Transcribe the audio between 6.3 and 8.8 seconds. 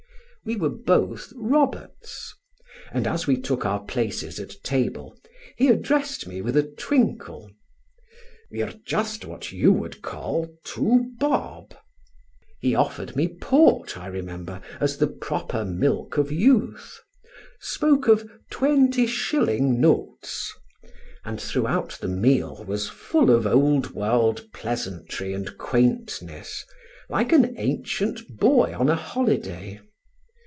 with a twinkle: "We are